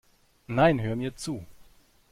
[0.47, 1.45] Nein, hör mir zu!